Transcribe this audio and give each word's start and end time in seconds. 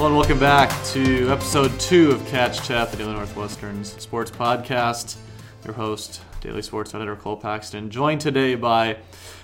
Hello 0.00 0.08
and 0.08 0.16
welcome 0.16 0.38
back 0.38 0.70
to 0.86 1.30
episode 1.30 1.78
two 1.78 2.10
of 2.10 2.26
Cats 2.26 2.66
Chat, 2.66 2.90
the 2.90 2.96
Daily 2.96 3.12
Northwestern's 3.12 3.92
sports 4.02 4.30
podcast. 4.30 5.16
Your 5.62 5.74
host, 5.74 6.22
Daily 6.40 6.62
Sports 6.62 6.94
editor 6.94 7.16
Cole 7.16 7.36
Paxton, 7.36 7.90
joined 7.90 8.22
today 8.22 8.54
by 8.54 8.96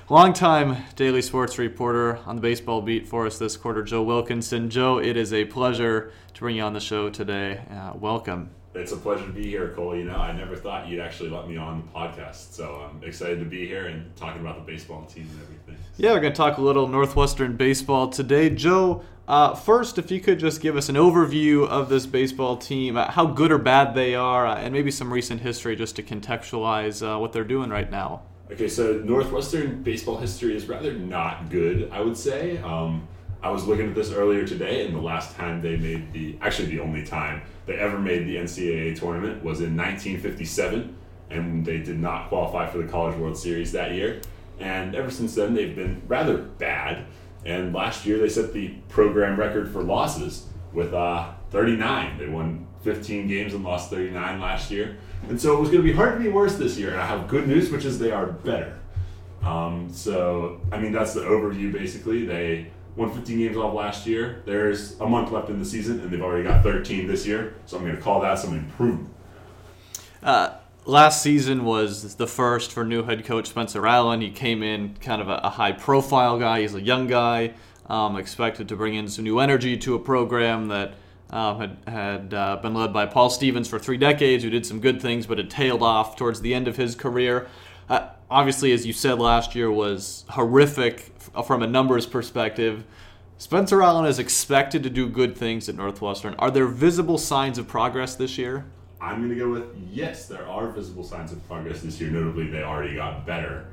longtime 0.09 0.77
Daily 0.95 1.20
Sports 1.20 1.59
reporter 1.59 2.18
on 2.27 2.36
the 2.36 2.43
baseball 2.43 2.80
beat 2.80 3.09
for 3.09 3.27
us 3.27 3.38
this 3.38 3.56
quarter, 3.56 3.82
Joe 3.82 4.02
Wilkinson. 4.02 4.70
Joe, 4.70 4.98
it 4.98 5.16
is 5.16 5.32
a 5.32 5.45
pleasure 5.46 6.12
to 6.34 6.41
bring 6.41 6.56
you 6.56 6.62
on 6.62 6.73
the 6.75 6.80
show 6.80 7.11
today. 7.11 7.61
Uh, 7.70 7.93
welcome. 7.96 8.50
It's 8.74 8.92
a 8.92 8.96
pleasure 8.96 9.27
to 9.27 9.32
be 9.32 9.46
here, 9.46 9.73
Cole. 9.74 9.96
You 9.96 10.05
know, 10.05 10.16
I 10.16 10.32
never 10.32 10.55
thought 10.55 10.87
you'd 10.87 11.00
actually 11.00 11.30
let 11.30 11.48
me 11.48 11.56
on 11.56 11.82
the 11.82 11.98
podcast, 11.98 12.52
so 12.52 12.88
I'm 12.88 13.02
excited 13.02 13.41
to 13.41 13.47
be 13.47 13.66
here 13.66 13.87
and 13.87 14.14
talking 14.16 14.42
about 14.42 14.64
the 14.64 14.70
baseball 14.70 15.06
team 15.06 15.28
and 15.33 15.42
everything. 15.42 15.77
Yeah, 15.97 16.12
we're 16.12 16.20
going 16.20 16.34
to 16.34 16.36
talk 16.36 16.59
a 16.59 16.62
little 16.62 16.86
Northwestern 16.86 17.56
baseball 17.56 18.09
today. 18.09 18.50
Joe, 18.50 19.02
uh, 19.27 19.55
first, 19.55 19.98
if 19.98 20.11
you 20.11 20.20
could 20.20 20.38
just 20.38 20.61
give 20.61 20.77
us 20.77 20.88
an 20.88 20.97
overview 20.97 21.66
of 21.66 21.88
this 21.88 22.06
baseball 22.06 22.59
team, 22.59 22.97
uh, 22.97 23.11
how 23.11 23.27
good 23.27 23.50
or 23.50 23.59
bad 23.59 23.95
they 23.95 24.14
are, 24.14 24.47
uh, 24.47 24.56
and 24.56 24.73
maybe 24.73 24.91
some 24.91 25.12
recent 25.12 25.41
history 25.41 25.75
just 25.75 25.97
to 25.97 26.02
contextualize 26.02 27.02
uh, 27.02 27.19
what 27.19 27.33
they're 27.33 27.45
doing 27.45 27.70
right 27.70 27.91
now. 27.91 28.23
Okay, 28.48 28.68
so 28.68 28.92
Northwestern 28.98 29.82
baseball 29.82 30.18
history 30.18 30.55
is 30.55 30.68
rather 30.68 30.92
not 30.92 31.50
good, 31.50 31.91
I 31.91 32.00
would 32.00 32.16
say. 32.16 32.59
Um, 32.59 33.09
I 33.42 33.50
was 33.50 33.66
looking 33.66 33.88
at 33.88 33.95
this 33.96 34.12
earlier 34.12 34.46
today, 34.46 34.86
and 34.86 34.95
the 34.95 35.00
last 35.00 35.34
time 35.34 35.60
they 35.60 35.77
made 35.77 36.12
the, 36.12 36.38
actually 36.41 36.69
the 36.69 36.78
only 36.78 37.05
time 37.05 37.42
they 37.66 37.74
ever 37.74 37.98
made 37.98 38.24
the 38.24 38.36
NCAA 38.36 38.96
tournament 38.96 39.42
was 39.42 39.60
in 39.60 39.77
1957, 39.77 40.96
and 41.30 41.66
they 41.66 41.78
did 41.78 41.98
not 41.98 42.28
qualify 42.28 42.70
for 42.70 42.78
the 42.78 42.86
College 42.86 43.16
World 43.16 43.36
Series 43.36 43.72
that 43.72 43.92
year. 43.95 44.20
And 44.61 44.94
ever 44.94 45.11
since 45.11 45.34
then, 45.34 45.52
they've 45.52 45.74
been 45.74 46.02
rather 46.06 46.39
bad. 46.39 47.05
And 47.44 47.74
last 47.74 48.06
year, 48.06 48.19
they 48.19 48.28
set 48.28 48.52
the 48.52 48.69
program 48.89 49.39
record 49.39 49.72
for 49.72 49.83
losses 49.83 50.47
with 50.72 50.94
uh, 50.94 51.33
39. 51.50 52.19
They 52.19 52.28
won 52.28 52.69
15 52.83 53.27
games 53.27 53.55
and 53.55 53.64
lost 53.64 53.91
39 53.91 54.41
last 54.41 54.70
year. 54.70 54.98
And 55.28 55.41
so 55.41 55.56
it 55.56 55.60
was 55.60 55.70
going 55.70 55.82
to 55.82 55.88
be 55.88 55.92
hard 55.92 56.16
to 56.16 56.22
be 56.22 56.28
worse 56.28 56.56
this 56.56 56.78
year. 56.78 56.91
And 56.91 57.00
I 57.00 57.06
have 57.06 57.28
good 57.28 57.48
news, 57.48 57.70
which 57.70 57.84
is 57.84 57.98
they 57.98 58.12
are 58.12 58.27
better. 58.27 58.78
Um, 59.42 59.92
so, 59.92 60.60
I 60.72 60.78
mean, 60.78 60.92
that's 60.92 61.14
the 61.14 61.20
overview 61.20 61.72
basically. 61.72 62.24
They 62.24 62.68
won 62.96 63.12
15 63.12 63.38
games 63.38 63.56
off 63.56 63.74
last 63.74 64.06
year. 64.06 64.42
There's 64.46 64.98
a 65.00 65.06
month 65.06 65.30
left 65.30 65.48
in 65.50 65.58
the 65.58 65.64
season, 65.64 66.00
and 66.00 66.10
they've 66.10 66.22
already 66.22 66.44
got 66.44 66.62
13 66.62 67.06
this 67.06 67.27
year. 67.27 67.55
So 67.66 67.77
I'm 67.77 67.84
going 67.84 67.96
to 67.96 68.02
call 68.02 68.20
that 68.20 68.38
some 68.38 68.55
improvement. 68.55 69.12
Uh, 70.22 70.55
last 70.84 71.22
season 71.22 71.64
was 71.64 72.16
the 72.16 72.27
first 72.27 72.72
for 72.72 72.84
new 72.84 73.02
head 73.02 73.24
coach 73.24 73.48
Spencer 73.48 73.86
Allen. 73.86 74.20
He 74.20 74.30
came 74.30 74.62
in 74.62 74.94
kind 74.96 75.20
of 75.20 75.28
a, 75.28 75.40
a 75.44 75.50
high 75.50 75.72
profile 75.72 76.38
guy. 76.38 76.62
He's 76.62 76.74
a 76.74 76.80
young 76.80 77.06
guy, 77.06 77.55
um, 77.86 78.16
expected 78.16 78.68
to 78.68 78.77
bring 78.77 78.94
in 78.94 79.08
some 79.08 79.24
new 79.24 79.38
energy 79.38 79.77
to 79.78 79.94
a 79.94 79.98
program 79.98 80.68
that 80.68 80.94
um, 81.30 81.58
had, 81.58 81.77
had 81.86 82.34
uh, 82.34 82.56
been 82.56 82.74
led 82.74 82.92
by 82.92 83.06
Paul 83.06 83.30
Stevens 83.30 83.69
for 83.69 83.78
three 83.78 83.96
decades, 83.96 84.44
who 84.44 84.50
did 84.50 84.64
some 84.64 84.80
good 84.80 85.00
things, 85.02 85.27
but 85.27 85.38
had 85.38 85.50
tailed 85.50 85.83
off 85.83 86.16
towards 86.16 86.41
the 86.41 86.55
end 86.55 86.68
of 86.68 86.77
his 86.77 86.94
career. 86.94 87.48
Uh, 87.88 88.08
obviously, 88.30 88.72
as 88.72 88.86
you 88.86 88.92
said 88.92 89.18
last 89.18 89.55
year, 89.55 89.70
was 89.70 90.24
horrific 90.30 91.12
from 91.44 91.62
a 91.62 91.66
numbers 91.66 92.06
perspective. 92.06 92.84
Spencer 93.38 93.83
Allen 93.83 94.06
is 94.06 94.18
expected 94.18 94.83
to 94.83 94.91
do 94.91 95.08
good 95.08 95.36
things 95.36 95.68
at 95.68 95.74
Northwestern. 95.74 96.34
Are 96.38 96.50
there 96.50 96.66
visible 96.66 97.18
signs 97.18 97.58
of 97.58 97.68
progress 97.68 98.14
this 98.14 98.38
year? 98.38 98.64
I'm 99.00 99.18
going 99.18 99.28
to 99.28 99.36
go 99.36 99.50
with 99.50 99.64
yes, 99.90 100.27
there 100.27 100.46
are 100.46 100.70
visible 100.70 101.05
signs 101.05 101.33
of 101.33 101.46
progress 101.46 101.83
this 101.83 102.00
year. 102.00 102.11
Notably, 102.11 102.48
they 102.48 102.62
already 102.62 102.94
got 102.94 103.27
better. 103.27 103.66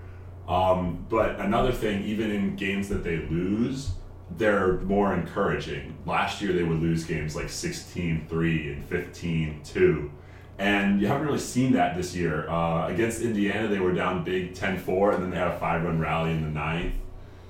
Um, 0.48 1.06
but 1.10 1.40
another 1.40 1.72
thing, 1.72 2.04
even 2.04 2.30
in 2.30 2.56
games 2.58 2.90
that 2.90 3.04
they 3.04 3.18
lose, 3.18 3.92
they're 4.38 4.80
more 4.82 5.14
encouraging. 5.14 5.96
Last 6.06 6.42
year, 6.42 6.54
they 6.54 6.64
would 6.64 6.80
lose 6.80 7.04
games 7.04 7.36
like 7.36 7.50
16 7.50 8.28
3 8.28 8.74
and 8.74 8.86
15 8.86 9.62
2. 9.64 10.12
And 10.60 11.02
you 11.02 11.08
haven't 11.08 11.26
really 11.26 11.40
seen 11.40 11.74
that 11.74 11.96
this 11.96 12.16
year. 12.16 12.50
Uh, 12.50 12.88
against 12.88 13.22
Indiana, 13.22 13.68
they 13.68 13.80
were 13.80 13.94
down 13.94 14.24
big 14.24 14.54
10 14.54 14.78
4, 14.80 15.14
and 15.14 15.24
then 15.24 15.32
they 15.32 15.38
had 15.38 15.48
a 15.48 15.60
five 15.60 15.84
run 15.84 16.00
rally 16.00 16.32
in 16.32 16.42
the 16.42 16.50
ninth. 16.50 16.96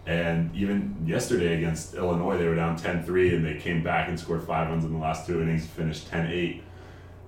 And 0.05 0.53
even 0.55 0.97
yesterday 1.05 1.57
against 1.57 1.95
Illinois, 1.95 2.37
they 2.37 2.47
were 2.47 2.55
down 2.55 2.75
10 2.75 3.03
3, 3.03 3.35
and 3.35 3.45
they 3.45 3.55
came 3.55 3.83
back 3.83 4.09
and 4.09 4.19
scored 4.19 4.43
five 4.43 4.69
runs 4.69 4.83
in 4.85 4.93
the 4.93 4.99
last 4.99 5.27
two 5.27 5.41
innings, 5.41 5.65
finished 5.65 6.09
10 6.09 6.27
8. 6.27 6.63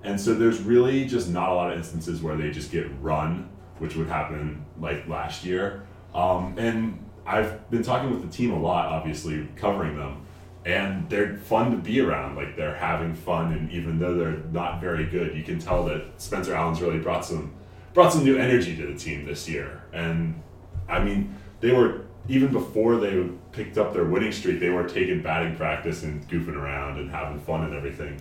And 0.02 0.20
so 0.20 0.34
there's 0.34 0.60
really 0.60 1.04
just 1.06 1.28
not 1.28 1.50
a 1.50 1.54
lot 1.54 1.72
of 1.72 1.78
instances 1.78 2.22
where 2.22 2.36
they 2.36 2.50
just 2.50 2.70
get 2.70 2.86
run, 3.00 3.48
which 3.78 3.96
would 3.96 4.08
happen 4.08 4.64
like 4.80 5.06
last 5.08 5.44
year. 5.44 5.84
Um, 6.14 6.54
and 6.58 7.05
I've 7.26 7.70
been 7.70 7.82
talking 7.82 8.10
with 8.10 8.22
the 8.22 8.34
team 8.34 8.52
a 8.52 8.58
lot, 8.58 8.86
obviously, 8.86 9.48
covering 9.56 9.96
them. 9.96 10.22
And 10.64 11.08
they're 11.08 11.36
fun 11.36 11.70
to 11.70 11.76
be 11.76 12.00
around. 12.00 12.34
Like 12.36 12.56
they're 12.56 12.74
having 12.74 13.14
fun, 13.14 13.52
and 13.52 13.70
even 13.70 13.98
though 13.98 14.16
they're 14.16 14.38
not 14.52 14.80
very 14.80 15.06
good, 15.06 15.36
you 15.36 15.44
can 15.44 15.58
tell 15.58 15.84
that 15.84 16.04
Spencer 16.16 16.54
Allen's 16.54 16.80
really 16.80 16.98
brought 16.98 17.24
some 17.24 17.54
brought 17.94 18.12
some 18.12 18.24
new 18.24 18.36
energy 18.36 18.76
to 18.76 18.86
the 18.86 18.98
team 18.98 19.24
this 19.24 19.48
year. 19.48 19.82
And 19.92 20.42
I 20.88 21.02
mean, 21.02 21.34
they 21.60 21.72
were 21.72 22.06
even 22.28 22.52
before 22.52 22.96
they 22.96 23.28
picked 23.52 23.78
up 23.78 23.92
their 23.92 24.04
winning 24.04 24.32
streak, 24.32 24.58
they 24.58 24.70
were 24.70 24.88
taking 24.88 25.22
batting 25.22 25.54
practice 25.56 26.02
and 26.02 26.28
goofing 26.28 26.56
around 26.56 26.98
and 26.98 27.10
having 27.10 27.38
fun 27.38 27.64
and 27.64 27.74
everything. 27.74 28.20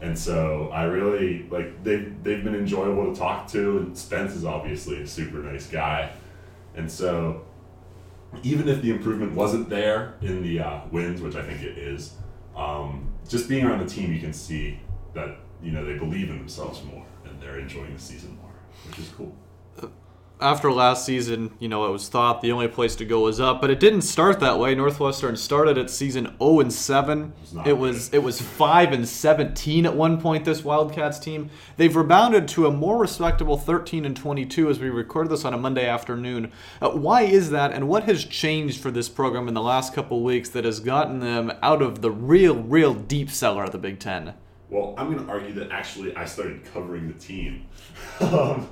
And 0.00 0.18
so 0.18 0.70
I 0.72 0.84
really 0.84 1.46
like 1.50 1.82
they've 1.82 2.14
they've 2.22 2.42
been 2.42 2.54
enjoyable 2.54 3.12
to 3.12 3.18
talk 3.18 3.48
to, 3.48 3.78
and 3.78 3.98
Spence 3.98 4.34
is 4.34 4.44
obviously 4.44 5.02
a 5.02 5.06
super 5.06 5.38
nice 5.38 5.66
guy, 5.66 6.12
and 6.74 6.90
so 6.90 7.42
even 8.42 8.68
if 8.68 8.82
the 8.82 8.90
improvement 8.90 9.32
wasn't 9.32 9.68
there 9.68 10.14
in 10.20 10.42
the 10.42 10.60
uh, 10.60 10.80
wins, 10.90 11.20
which 11.20 11.34
I 11.34 11.42
think 11.42 11.62
it 11.62 11.78
is, 11.78 12.14
um, 12.56 13.12
just 13.28 13.48
being 13.48 13.64
around 13.64 13.80
the 13.80 13.92
team, 13.92 14.12
you 14.12 14.20
can 14.20 14.32
see 14.32 14.80
that 15.14 15.38
you 15.62 15.72
know 15.72 15.84
they 15.84 15.98
believe 15.98 16.30
in 16.30 16.38
themselves 16.38 16.82
more 16.84 17.04
and 17.24 17.40
they're 17.40 17.58
enjoying 17.58 17.94
the 17.94 18.00
season 18.00 18.36
more, 18.40 18.52
which 18.86 18.98
is 18.98 19.08
cool 19.16 19.34
after 20.40 20.72
last 20.72 21.04
season, 21.04 21.52
you 21.58 21.68
know, 21.68 21.86
it 21.86 21.90
was 21.90 22.08
thought 22.08 22.40
the 22.40 22.52
only 22.52 22.68
place 22.68 22.96
to 22.96 23.04
go 23.04 23.20
was 23.20 23.40
up, 23.40 23.60
but 23.60 23.70
it 23.70 23.80
didn't 23.80 24.02
start 24.02 24.40
that 24.40 24.58
way. 24.58 24.74
Northwestern 24.74 25.36
started 25.36 25.78
its 25.78 25.92
season 25.92 26.34
0 26.38 26.60
and 26.60 26.72
7. 26.72 27.32
It 27.66 27.78
was 27.78 28.12
it 28.12 28.22
was 28.22 28.40
5 28.40 28.92
and 28.92 29.08
17 29.08 29.86
at 29.86 29.94
one 29.94 30.20
point 30.20 30.44
this 30.44 30.64
Wildcats 30.64 31.18
team. 31.18 31.50
They've 31.76 31.94
rebounded 31.94 32.48
to 32.48 32.66
a 32.66 32.70
more 32.70 32.98
respectable 32.98 33.56
13 33.56 34.04
and 34.04 34.16
22 34.16 34.70
as 34.70 34.78
we 34.78 34.90
record 34.90 35.28
this 35.28 35.44
on 35.44 35.54
a 35.54 35.58
Monday 35.58 35.86
afternoon. 35.86 36.52
Uh, 36.80 36.90
why 36.90 37.22
is 37.22 37.50
that 37.50 37.72
and 37.72 37.88
what 37.88 38.04
has 38.04 38.24
changed 38.24 38.80
for 38.80 38.90
this 38.90 39.08
program 39.08 39.48
in 39.48 39.54
the 39.54 39.62
last 39.62 39.94
couple 39.94 40.22
weeks 40.22 40.48
that 40.50 40.64
has 40.64 40.80
gotten 40.80 41.20
them 41.20 41.52
out 41.62 41.82
of 41.82 42.02
the 42.02 42.10
real 42.10 42.56
real 42.56 42.94
deep 42.94 43.30
cellar 43.30 43.64
of 43.64 43.72
the 43.72 43.78
Big 43.78 43.98
10? 43.98 44.34
Well, 44.70 44.94
I'm 44.96 45.12
going 45.12 45.26
to 45.26 45.30
argue 45.30 45.52
that 45.54 45.72
actually 45.72 46.14
I 46.14 46.24
started 46.24 46.64
covering 46.72 47.08
the 47.08 47.14
team. 47.14 47.66
um, 48.20 48.68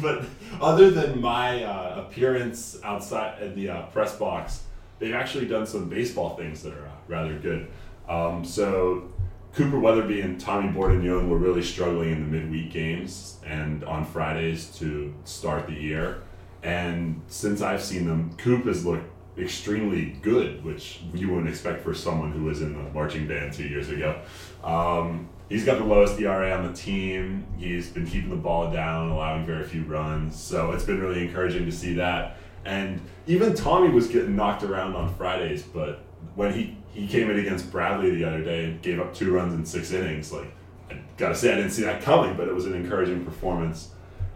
but 0.00 0.24
other 0.60 0.90
than 0.90 1.20
my 1.20 1.62
uh, 1.62 2.06
appearance 2.06 2.78
outside 2.82 3.40
at 3.40 3.54
the 3.54 3.68
uh, 3.68 3.82
press 3.86 4.16
box, 4.16 4.62
they've 4.98 5.14
actually 5.14 5.46
done 5.46 5.66
some 5.66 5.90
baseball 5.90 6.36
things 6.36 6.62
that 6.62 6.72
are 6.72 6.86
uh, 6.86 6.92
rather 7.06 7.38
good. 7.38 7.68
Um, 8.08 8.44
so 8.44 9.12
Cooper 9.54 9.78
Wetherbee 9.78 10.22
and 10.22 10.40
Tommy 10.40 10.72
Bordignon 10.72 11.28
were 11.28 11.36
really 11.36 11.62
struggling 11.62 12.12
in 12.12 12.20
the 12.20 12.38
midweek 12.38 12.70
games 12.70 13.38
and 13.44 13.84
on 13.84 14.06
Fridays 14.06 14.74
to 14.78 15.12
start 15.24 15.66
the 15.66 15.74
year. 15.74 16.22
And 16.62 17.20
since 17.26 17.60
I've 17.60 17.82
seen 17.82 18.06
them, 18.06 18.34
Coop 18.38 18.64
has 18.64 18.86
looked 18.86 19.10
extremely 19.38 20.16
good, 20.22 20.64
which 20.64 21.00
you 21.12 21.28
wouldn't 21.28 21.48
expect 21.48 21.82
for 21.82 21.94
someone 21.94 22.32
who 22.32 22.44
was 22.44 22.62
in 22.62 22.72
the 22.72 22.90
marching 22.92 23.26
band 23.26 23.52
two 23.52 23.64
years 23.64 23.88
ago. 23.88 24.20
Um, 24.62 25.28
he's 25.52 25.66
got 25.66 25.76
the 25.76 25.84
lowest 25.84 26.18
ERA 26.18 26.50
on 26.56 26.66
the 26.66 26.72
team. 26.72 27.44
He's 27.58 27.90
been 27.90 28.06
keeping 28.06 28.30
the 28.30 28.36
ball 28.36 28.72
down, 28.72 29.10
allowing 29.10 29.44
very 29.44 29.64
few 29.64 29.82
runs. 29.82 30.34
So 30.40 30.72
it's 30.72 30.84
been 30.84 30.98
really 30.98 31.26
encouraging 31.26 31.66
to 31.66 31.72
see 31.72 31.92
that. 31.94 32.38
And 32.64 33.02
even 33.26 33.54
Tommy 33.54 33.90
was 33.90 34.08
getting 34.08 34.34
knocked 34.34 34.62
around 34.62 34.96
on 34.96 35.14
Fridays, 35.14 35.62
but 35.62 36.00
when 36.36 36.54
he, 36.54 36.78
he 36.92 37.06
came 37.06 37.28
in 37.28 37.38
against 37.38 37.70
Bradley 37.70 38.14
the 38.14 38.24
other 38.24 38.42
day 38.42 38.64
and 38.64 38.80
gave 38.80 38.98
up 38.98 39.14
two 39.14 39.30
runs 39.30 39.52
in 39.52 39.66
six 39.66 39.92
innings, 39.92 40.32
like 40.32 40.50
I 40.90 40.98
gotta 41.18 41.34
say 41.34 41.52
I 41.52 41.56
didn't 41.56 41.72
see 41.72 41.82
that 41.82 42.00
coming, 42.00 42.34
but 42.34 42.48
it 42.48 42.54
was 42.54 42.64
an 42.64 42.74
encouraging 42.74 43.22
performance. 43.22 43.90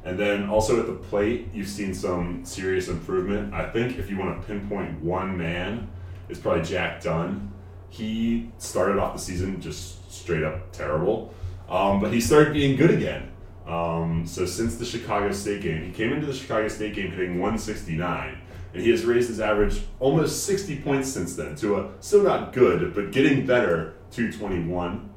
And 0.05 0.19
then 0.19 0.51
also 0.51 0.79
at 0.79 0.87
the 0.87 0.93
plate, 0.93 1.49
you've 1.55 1.69
seen 1.69 1.95
some 1.95 2.45
serious 2.45 2.89
improvement. 2.89 3.55
I 3.55 3.71
think 3.71 3.99
if 3.99 4.11
you 4.11 4.19
want 4.19 4.39
to 4.39 4.47
pinpoint 4.47 5.01
one 5.01 5.37
man, 5.39 5.89
it's 6.29 6.39
probably 6.39 6.63
Jack 6.63 7.03
Dunn. 7.03 7.53
He 7.91 8.51
started 8.59 8.99
off 8.99 9.15
the 9.15 9.21
season 9.21 9.61
just 9.61 10.13
straight 10.13 10.43
up 10.43 10.73
terrible. 10.73 11.35
Um, 11.69 12.01
but 12.01 12.13
he 12.13 12.21
started 12.21 12.53
being 12.53 12.77
good 12.77 12.91
again. 12.91 13.33
Um, 13.67 14.27
so 14.27 14.47
since 14.47 14.77
the 14.77 14.85
Chicago 14.85 15.33
State 15.33 15.63
game, 15.63 15.85
he 15.85 15.91
came 15.91 16.13
into 16.13 16.27
the 16.27 16.33
Chicago 16.33 16.69
State 16.69 16.95
game 16.95 17.11
hitting 17.11 17.41
169, 17.41 18.39
and 18.73 18.83
he 18.83 18.91
has 18.91 19.05
raised 19.05 19.29
his 19.29 19.41
average 19.41 19.83
almost 19.99 20.47
60 20.47 20.81
points 20.81 21.09
since 21.09 21.35
then 21.35 21.57
to 21.57 21.81
a 21.81 21.91
still 22.01 22.23
not 22.23 22.53
good, 22.53 22.95
but 22.95 23.11
getting 23.11 23.45
better 23.45 23.95
221. 24.13 25.11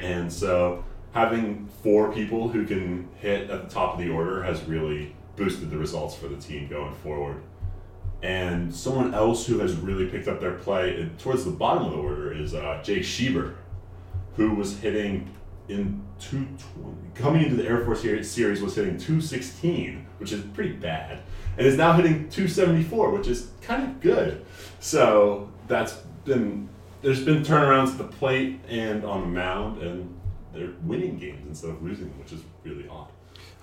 And 0.00 0.32
so 0.32 0.84
having 1.12 1.68
four 1.82 2.12
people 2.12 2.48
who 2.48 2.66
can 2.66 3.08
hit 3.20 3.48
at 3.50 3.68
the 3.68 3.72
top 3.72 3.94
of 3.94 4.00
the 4.00 4.10
order 4.10 4.42
has 4.42 4.62
really 4.64 5.14
boosted 5.36 5.70
the 5.70 5.78
results 5.78 6.16
for 6.16 6.26
the 6.26 6.36
team 6.36 6.68
going 6.68 6.94
forward. 6.96 7.40
And 8.24 8.74
someone 8.74 9.12
else 9.12 9.46
who 9.46 9.58
has 9.58 9.76
really 9.76 10.06
picked 10.06 10.28
up 10.28 10.40
their 10.40 10.54
play 10.54 11.10
towards 11.18 11.44
the 11.44 11.50
bottom 11.50 11.84
of 11.84 11.92
the 11.92 11.98
order 11.98 12.32
is 12.32 12.54
uh, 12.54 12.80
Jake 12.82 13.02
Schieber, 13.02 13.52
who 14.36 14.54
was 14.54 14.78
hitting 14.78 15.28
in 15.68 16.02
220. 16.20 16.96
Coming 17.14 17.42
into 17.42 17.56
the 17.56 17.68
Air 17.68 17.84
Force 17.84 18.00
series 18.00 18.62
was 18.62 18.74
hitting 18.76 18.96
216, 18.96 20.06
which 20.16 20.32
is 20.32 20.40
pretty 20.54 20.72
bad, 20.72 21.20
and 21.58 21.66
is 21.66 21.76
now 21.76 21.92
hitting 21.92 22.30
274, 22.30 23.10
which 23.10 23.28
is 23.28 23.50
kind 23.60 23.82
of 23.82 24.00
good. 24.00 24.42
So 24.80 25.50
that's 25.68 25.92
been 26.24 26.70
there's 27.02 27.22
been 27.22 27.42
turnarounds 27.42 27.90
at 27.90 27.98
the 27.98 28.04
plate 28.04 28.58
and 28.70 29.04
on 29.04 29.20
the 29.20 29.26
mound, 29.26 29.82
and 29.82 30.18
they're 30.54 30.72
winning 30.84 31.18
games 31.18 31.46
instead 31.46 31.68
of 31.68 31.82
losing, 31.82 32.08
them, 32.08 32.18
which 32.18 32.32
is 32.32 32.40
really 32.64 32.88
odd. 32.88 33.08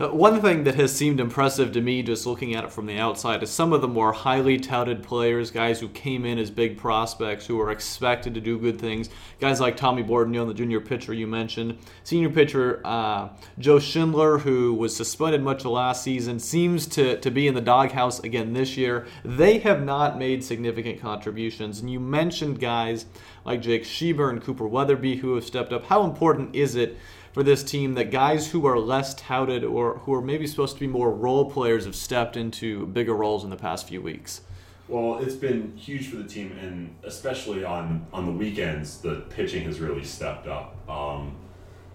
Uh, 0.01 0.07
one 0.07 0.42
thing 0.42 0.63
that 0.63 0.74
has 0.74 0.92
seemed 0.92 1.19
impressive 1.19 1.71
to 1.71 1.80
me 1.80 2.01
just 2.01 2.25
looking 2.25 2.56
at 2.56 2.63
it 2.63 2.71
from 2.71 2.88
the 2.88 2.98
outside 2.98 3.44
is 3.44 3.51
some 3.51 3.71
of 3.71 3.81
the 3.81 3.88
more 3.88 4.12
highly 4.12 4.57
touted 4.57 5.03
players, 5.03 5.51
guys 5.51 5.80
who 5.80 5.88
came 5.89 6.25
in 6.25 6.39
as 6.39 6.50
big 6.50 6.75
prospects, 6.75 7.45
who 7.45 7.56
were 7.56 7.69
expected 7.69 8.33
to 8.33 8.42
do 8.42 8.57
good 8.57 8.81
things. 8.81 9.09
Guys 9.39 9.59
like 9.59 9.77
Tommy 9.77 10.01
Bordignon, 10.01 10.48
the 10.48 10.56
junior 10.56 10.80
pitcher 10.80 11.13
you 11.13 11.27
mentioned. 11.27 11.77
Senior 12.03 12.31
pitcher 12.31 12.81
uh, 12.83 13.30
Joe 13.59 13.77
Schindler, 13.77 14.39
who 14.39 14.74
was 14.74 14.95
suspended 14.95 15.44
much 15.44 15.65
of 15.65 15.71
last 15.71 16.01
season, 16.01 16.39
seems 16.39 16.88
to, 16.88 17.19
to 17.19 17.30
be 17.30 17.48
in 17.48 17.53
the 17.53 17.62
doghouse 17.62 18.19
again 18.21 18.53
this 18.53 18.75
year. 18.77 19.06
They 19.24 19.59
have 19.59 19.83
not 19.83 20.18
made 20.18 20.44
significant 20.44 21.00
contributions. 21.00 21.80
And 21.80 21.92
you 21.92 22.00
mentioned 22.00 22.59
guys 22.59 23.06
like 23.45 23.62
Jake 23.62 23.83
Schieber 23.83 24.31
and 24.31 24.42
Cooper 24.42 24.68
Wetherbee 24.68 25.19
who 25.19 25.36
have 25.36 25.45
stepped 25.45 25.71
up. 25.71 25.86
How 25.86 26.06
important 26.06 26.56
is 26.56 26.75
it? 26.75 26.98
For 27.33 27.43
this 27.43 27.63
team 27.63 27.93
that 27.93 28.11
guys 28.11 28.51
who 28.51 28.65
are 28.65 28.77
less 28.77 29.13
touted 29.15 29.63
or 29.63 29.99
who 29.99 30.13
are 30.13 30.21
maybe 30.21 30.45
supposed 30.47 30.75
to 30.75 30.79
be 30.79 30.87
more 30.87 31.11
role 31.11 31.49
players 31.49 31.85
have 31.85 31.95
stepped 31.95 32.35
into 32.35 32.87
bigger 32.87 33.13
roles 33.13 33.43
in 33.43 33.49
the 33.49 33.55
past 33.55 33.87
few 33.87 34.01
weeks? 34.01 34.41
Well, 34.87 35.19
it's 35.19 35.35
been 35.35 35.77
huge 35.77 36.09
for 36.09 36.17
the 36.17 36.27
team, 36.27 36.57
and 36.61 36.95
especially 37.03 37.63
on 37.63 38.07
on 38.11 38.25
the 38.25 38.31
weekends, 38.33 38.97
the 38.97 39.21
pitching 39.29 39.63
has 39.63 39.79
really 39.79 40.03
stepped 40.03 40.47
up. 40.47 40.75
Um, 40.89 41.37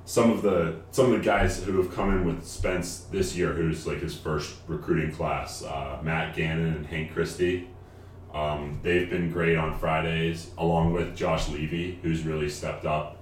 some 0.06 0.30
of 0.30 0.40
the 0.40 0.76
some 0.92 1.12
of 1.12 1.18
the 1.18 1.24
guys 1.24 1.62
who 1.62 1.76
have 1.82 1.94
come 1.94 2.10
in 2.10 2.24
with 2.24 2.46
Spence 2.46 3.00
this 3.10 3.36
year, 3.36 3.52
who's 3.52 3.86
like 3.86 4.00
his 4.00 4.16
first 4.16 4.54
recruiting 4.66 5.12
class, 5.12 5.62
uh, 5.62 5.98
Matt 6.02 6.34
Gannon 6.34 6.74
and 6.74 6.86
Hank 6.86 7.12
Christie. 7.12 7.68
Um, 8.32 8.80
they've 8.82 9.10
been 9.10 9.30
great 9.30 9.56
on 9.56 9.78
Fridays, 9.78 10.50
along 10.56 10.92
with 10.92 11.14
Josh 11.16 11.48
Levy, 11.48 11.98
who's 12.02 12.22
really 12.22 12.48
stepped 12.48 12.86
up 12.86 13.15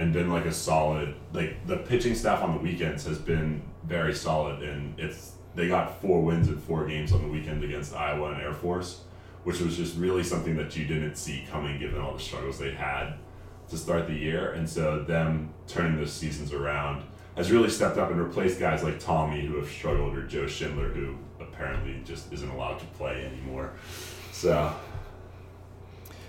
and 0.00 0.14
been 0.14 0.30
like 0.30 0.46
a 0.46 0.52
solid 0.52 1.14
like 1.34 1.66
the 1.66 1.76
pitching 1.76 2.14
staff 2.14 2.42
on 2.42 2.54
the 2.54 2.60
weekends 2.60 3.04
has 3.04 3.18
been 3.18 3.62
very 3.84 4.14
solid 4.14 4.62
and 4.62 4.98
it's 4.98 5.32
they 5.54 5.68
got 5.68 6.00
four 6.00 6.22
wins 6.22 6.48
in 6.48 6.58
four 6.58 6.86
games 6.86 7.12
on 7.12 7.22
the 7.22 7.28
weekend 7.28 7.62
against 7.62 7.94
Iowa 7.94 8.32
and 8.32 8.40
Air 8.40 8.54
Force, 8.54 9.02
which 9.44 9.60
was 9.60 9.76
just 9.76 9.96
really 9.96 10.22
something 10.22 10.56
that 10.56 10.76
you 10.76 10.86
didn't 10.86 11.16
see 11.16 11.44
coming 11.50 11.78
given 11.78 12.00
all 12.00 12.14
the 12.14 12.20
struggles 12.20 12.58
they 12.58 12.70
had 12.70 13.14
to 13.68 13.76
start 13.76 14.06
the 14.06 14.14
year. 14.14 14.52
And 14.52 14.68
so 14.68 15.02
them 15.02 15.52
turning 15.66 15.96
those 15.96 16.12
seasons 16.12 16.52
around 16.52 17.02
has 17.36 17.50
really 17.50 17.68
stepped 17.68 17.98
up 17.98 18.10
and 18.10 18.20
replaced 18.20 18.60
guys 18.60 18.82
like 18.82 19.00
Tommy 19.00 19.44
who 19.44 19.56
have 19.56 19.68
struggled 19.68 20.16
or 20.16 20.22
Joe 20.22 20.46
Schindler 20.46 20.88
who 20.88 21.16
apparently 21.40 22.00
just 22.04 22.32
isn't 22.32 22.50
allowed 22.50 22.78
to 22.78 22.86
play 22.86 23.24
anymore. 23.24 23.72
So 24.32 24.72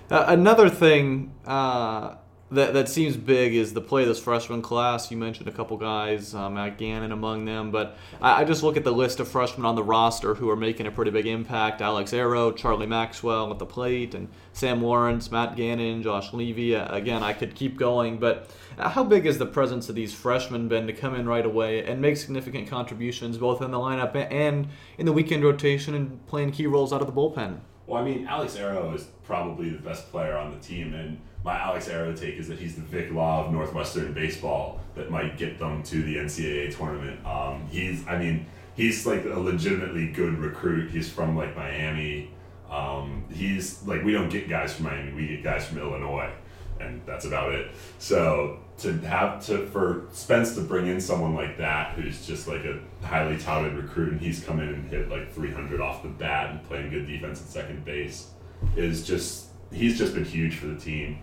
uh, 0.09 0.25
another 0.27 0.69
thing 0.69 1.33
uh, 1.45 2.15
that 2.51 2.73
that 2.73 2.89
seems 2.89 3.15
big 3.15 3.55
is 3.55 3.73
the 3.73 3.81
play 3.81 4.01
of 4.01 4.09
this 4.09 4.19
freshman 4.19 4.61
class. 4.61 5.09
You 5.09 5.15
mentioned 5.15 5.47
a 5.47 5.51
couple 5.51 5.77
guys, 5.77 6.35
uh, 6.35 6.49
Matt 6.49 6.77
Gannon 6.77 7.13
among 7.13 7.45
them, 7.45 7.71
but 7.71 7.97
I, 8.21 8.41
I, 8.41 8.43
just 8.43 8.61
look 8.61 8.75
at 8.75 8.83
the 8.83 8.91
list 8.91 9.21
of 9.21 9.27
freshmen 9.29 9.65
on 9.65 9.75
the 9.75 9.83
roster 9.83 10.35
who 10.35 10.49
are 10.49 10.57
making 10.57 10.85
a 10.85 10.91
pretty 10.91 11.11
big 11.11 11.25
impact. 11.25 11.81
Alex 11.81 12.11
Erro, 12.11 12.51
Charlie 12.51 12.87
Maxwell 12.87 13.51
at 13.51 13.59
the 13.59 13.65
plate, 13.65 14.13
and 14.13 14.27
Sam 14.51 14.83
Lawrence, 14.83 15.31
Matt 15.31 15.55
Gannon, 15.55 16.03
Josh 16.03 16.33
Levy. 16.33 16.75
Uh, 16.75 16.93
again, 16.93 17.23
I 17.23 17.31
could 17.31 17.55
keep 17.55 17.77
going, 17.77 18.17
but 18.17 18.49
how 18.77 19.05
big 19.05 19.25
has 19.25 19.37
the 19.37 19.45
presence 19.45 19.87
of 19.87 19.95
these 19.95 20.13
freshmen 20.13 20.67
been 20.67 20.87
to 20.87 20.93
come 20.93 21.15
in 21.15 21.27
right 21.29 21.45
away 21.45 21.85
and 21.85 22.01
make 22.01 22.17
significant 22.17 22.67
contributions 22.67 23.37
both 23.37 23.61
in 23.61 23.71
the 23.71 23.77
lineup 23.77 24.13
and 24.15 24.67
in 24.97 25.05
the 25.05 25.13
weekend 25.13 25.43
rotation 25.43 25.95
and 25.95 26.25
playing 26.27 26.51
key 26.51 26.67
roles 26.67 26.91
out 26.91 26.99
of 26.99 27.07
the 27.07 27.13
bullpen? 27.13 27.61
Well, 27.87 28.01
I 28.01 28.05
mean, 28.05 28.27
Alex 28.27 28.55
Erro 28.55 28.93
is 28.93 29.07
probably 29.23 29.69
the 29.69 29.81
best 29.81 30.11
player 30.11 30.37
on 30.37 30.51
the 30.51 30.57
team, 30.59 30.93
and 30.93 31.19
my 31.43 31.57
Alex 31.57 31.87
Erro 31.87 32.13
take 32.15 32.35
is 32.35 32.47
that 32.47 32.59
he's 32.59 32.75
the 32.75 32.81
Vic 32.81 33.11
Law 33.11 33.45
of 33.45 33.51
Northwestern 33.51 34.13
baseball 34.13 34.79
that 34.95 35.09
might 35.09 35.37
get 35.37 35.57
them 35.57 35.83
to 35.83 36.03
the 36.03 36.15
NCAA 36.17 36.75
tournament. 36.75 37.25
Um, 37.25 37.67
he's, 37.69 38.07
I 38.07 38.17
mean, 38.17 38.45
he's 38.75 39.05
like 39.05 39.25
a 39.25 39.39
legitimately 39.39 40.11
good 40.11 40.37
recruit. 40.37 40.91
He's 40.91 41.09
from 41.09 41.35
like 41.35 41.55
Miami. 41.55 42.31
Um, 42.69 43.25
he's 43.31 43.85
like 43.85 44.03
we 44.03 44.13
don't 44.13 44.29
get 44.29 44.47
guys 44.47 44.73
from 44.73 44.85
Miami. 44.85 45.13
We 45.13 45.27
get 45.27 45.43
guys 45.43 45.65
from 45.65 45.79
Illinois, 45.79 46.31
and 46.79 47.01
that's 47.05 47.25
about 47.25 47.53
it. 47.53 47.71
So 47.99 48.59
to 48.81 48.93
have 49.07 49.45
to 49.45 49.65
for 49.67 50.05
Spence 50.11 50.55
to 50.55 50.61
bring 50.61 50.87
in 50.87 50.99
someone 50.99 51.33
like 51.35 51.57
that 51.57 51.93
who's 51.93 52.25
just 52.25 52.47
like 52.47 52.63
a 52.65 52.79
highly 53.03 53.37
touted 53.37 53.73
recruit 53.73 54.11
and 54.11 54.21
he's 54.21 54.43
come 54.43 54.59
in 54.59 54.69
and 54.69 54.89
hit 54.89 55.09
like 55.09 55.31
300 55.31 55.81
off 55.81 56.03
the 56.03 56.09
bat 56.09 56.51
and 56.51 56.63
playing 56.63 56.89
good 56.89 57.07
defense 57.07 57.41
at 57.41 57.47
second 57.47 57.85
base 57.85 58.31
is 58.75 59.05
just 59.05 59.47
he's 59.71 59.97
just 59.97 60.13
been 60.13 60.25
huge 60.25 60.55
for 60.55 60.67
the 60.67 60.79
team. 60.79 61.19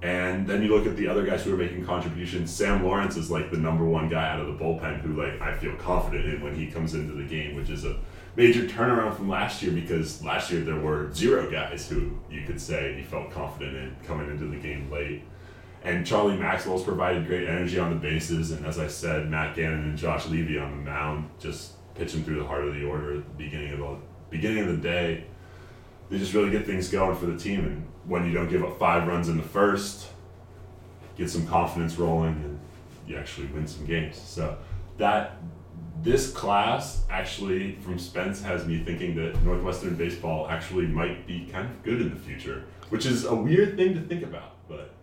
And 0.00 0.46
then 0.46 0.62
you 0.62 0.68
look 0.68 0.86
at 0.86 0.96
the 0.96 1.08
other 1.08 1.26
guys 1.26 1.42
who 1.42 1.52
are 1.52 1.56
making 1.56 1.84
contributions. 1.84 2.54
Sam 2.54 2.84
Lawrence 2.84 3.16
is 3.16 3.32
like 3.32 3.50
the 3.50 3.56
number 3.56 3.84
one 3.84 4.08
guy 4.08 4.30
out 4.30 4.40
of 4.40 4.46
the 4.46 4.64
bullpen 4.64 5.00
who 5.00 5.20
like 5.20 5.40
I 5.40 5.56
feel 5.56 5.74
confident 5.76 6.26
in 6.26 6.40
when 6.40 6.54
he 6.54 6.68
comes 6.68 6.94
into 6.94 7.14
the 7.14 7.24
game, 7.24 7.56
which 7.56 7.68
is 7.68 7.84
a 7.84 7.98
major 8.36 8.62
turnaround 8.62 9.16
from 9.16 9.28
last 9.28 9.62
year 9.62 9.72
because 9.72 10.22
last 10.22 10.50
year 10.52 10.60
there 10.60 10.78
were 10.78 11.12
zero 11.12 11.50
guys 11.50 11.88
who 11.88 12.16
you 12.30 12.46
could 12.46 12.60
say 12.60 12.96
you 12.96 13.04
felt 13.04 13.32
confident 13.32 13.76
in 13.76 13.96
coming 14.06 14.30
into 14.30 14.44
the 14.46 14.56
game 14.56 14.88
late. 14.90 15.24
And 15.84 16.06
Charlie 16.06 16.36
Maxwell's 16.36 16.84
provided 16.84 17.26
great 17.26 17.48
energy 17.48 17.78
on 17.78 17.90
the 17.90 17.96
bases, 17.96 18.50
and 18.50 18.66
as 18.66 18.78
I 18.78 18.88
said, 18.88 19.30
Matt 19.30 19.54
Gannon 19.54 19.84
and 19.84 19.98
Josh 19.98 20.26
Levy 20.26 20.58
on 20.58 20.70
the 20.70 20.90
mound 20.90 21.30
just 21.38 21.72
pitching 21.94 22.24
through 22.24 22.38
the 22.40 22.46
heart 22.46 22.66
of 22.66 22.74
the 22.74 22.84
order 22.84 23.18
at 23.18 23.24
the 23.24 23.44
beginning 23.44 23.72
of 23.72 23.78
the 23.78 23.96
beginning 24.30 24.64
of 24.64 24.68
the 24.68 24.76
day 24.76 25.24
they 26.10 26.18
just 26.18 26.34
really 26.34 26.50
get 26.50 26.66
things 26.66 26.88
going 26.88 27.16
for 27.16 27.26
the 27.26 27.36
team. 27.36 27.64
And 27.64 27.86
when 28.06 28.26
you 28.26 28.32
don't 28.32 28.48
give 28.48 28.64
up 28.64 28.78
five 28.78 29.06
runs 29.06 29.28
in 29.28 29.36
the 29.36 29.42
first, 29.42 30.08
get 31.16 31.30
some 31.30 31.46
confidence 31.46 31.96
rolling, 31.96 32.34
and 32.34 32.58
you 33.06 33.16
actually 33.16 33.46
win 33.48 33.66
some 33.66 33.84
games. 33.84 34.20
So 34.20 34.56
that 34.96 35.36
this 36.02 36.32
class 36.32 37.04
actually 37.10 37.74
from 37.76 37.98
Spence 37.98 38.40
has 38.42 38.66
me 38.66 38.82
thinking 38.84 39.16
that 39.16 39.42
Northwestern 39.42 39.96
baseball 39.96 40.48
actually 40.48 40.86
might 40.86 41.26
be 41.26 41.46
kind 41.46 41.68
of 41.68 41.82
good 41.82 42.00
in 42.00 42.10
the 42.10 42.20
future, 42.20 42.64
which 42.88 43.04
is 43.04 43.24
a 43.24 43.34
weird 43.34 43.76
thing 43.76 43.94
to 43.94 44.00
think 44.00 44.22
about, 44.22 44.56
but. 44.68 44.94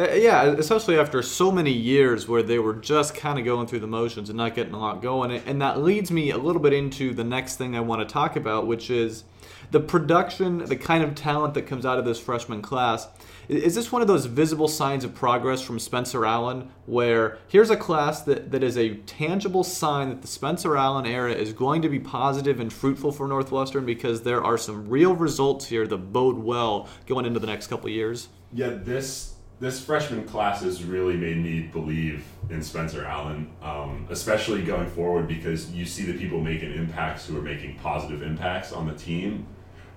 Uh, 0.00 0.14
yeah, 0.14 0.44
especially 0.44 0.98
after 0.98 1.20
so 1.20 1.52
many 1.52 1.70
years 1.70 2.26
where 2.26 2.42
they 2.42 2.58
were 2.58 2.72
just 2.72 3.14
kind 3.14 3.38
of 3.38 3.44
going 3.44 3.66
through 3.66 3.80
the 3.80 3.86
motions 3.86 4.30
and 4.30 4.36
not 4.38 4.54
getting 4.54 4.72
a 4.72 4.78
lot 4.78 5.02
going. 5.02 5.30
And 5.30 5.60
that 5.60 5.82
leads 5.82 6.10
me 6.10 6.30
a 6.30 6.38
little 6.38 6.62
bit 6.62 6.72
into 6.72 7.12
the 7.12 7.24
next 7.24 7.56
thing 7.56 7.76
I 7.76 7.80
want 7.80 8.00
to 8.00 8.10
talk 8.10 8.34
about, 8.34 8.66
which 8.66 8.88
is 8.88 9.24
the 9.72 9.80
production, 9.80 10.64
the 10.64 10.76
kind 10.76 11.04
of 11.04 11.14
talent 11.14 11.52
that 11.52 11.66
comes 11.66 11.84
out 11.84 11.98
of 11.98 12.06
this 12.06 12.18
freshman 12.18 12.62
class. 12.62 13.08
Is 13.50 13.74
this 13.74 13.92
one 13.92 14.00
of 14.00 14.08
those 14.08 14.24
visible 14.24 14.68
signs 14.68 15.04
of 15.04 15.14
progress 15.14 15.60
from 15.60 15.78
Spencer 15.78 16.24
Allen 16.24 16.70
where 16.86 17.36
here's 17.48 17.68
a 17.68 17.76
class 17.76 18.22
that, 18.22 18.52
that 18.52 18.62
is 18.62 18.78
a 18.78 18.94
tangible 18.94 19.64
sign 19.64 20.08
that 20.08 20.22
the 20.22 20.28
Spencer 20.28 20.78
Allen 20.78 21.04
era 21.04 21.32
is 21.32 21.52
going 21.52 21.82
to 21.82 21.90
be 21.90 22.00
positive 22.00 22.58
and 22.58 22.72
fruitful 22.72 23.12
for 23.12 23.28
Northwestern 23.28 23.84
because 23.84 24.22
there 24.22 24.42
are 24.42 24.56
some 24.56 24.88
real 24.88 25.14
results 25.14 25.66
here 25.66 25.86
that 25.86 25.98
bode 25.98 26.38
well 26.38 26.88
going 27.06 27.26
into 27.26 27.38
the 27.38 27.46
next 27.46 27.66
couple 27.66 27.90
years? 27.90 28.28
Yeah, 28.52 28.70
this 28.70 29.34
this 29.60 29.84
freshman 29.84 30.24
class 30.24 30.62
has 30.62 30.82
really 30.82 31.16
made 31.16 31.36
me 31.36 31.60
believe 31.60 32.24
in 32.48 32.62
Spencer 32.62 33.04
Allen, 33.04 33.50
um, 33.62 34.06
especially 34.10 34.62
going 34.62 34.88
forward 34.90 35.28
because 35.28 35.70
you 35.70 35.84
see 35.84 36.04
the 36.04 36.18
people 36.18 36.40
making 36.40 36.72
impacts 36.72 37.26
who 37.26 37.36
are 37.38 37.42
making 37.42 37.76
positive 37.76 38.22
impacts 38.22 38.72
on 38.72 38.88
the 38.88 38.94
team 38.94 39.46